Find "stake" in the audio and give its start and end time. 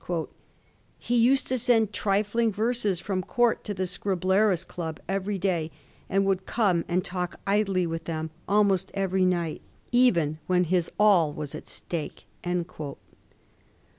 11.67-12.25